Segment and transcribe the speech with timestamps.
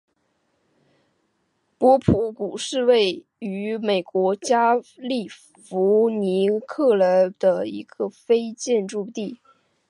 [1.77, 9.41] 波普谷是位于美国加利福尼亚州纳帕县的一个非建制地区。